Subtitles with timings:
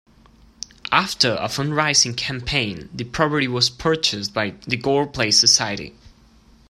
[0.91, 5.93] After a fundraising campaign the property was purchased by the Gore Place Society.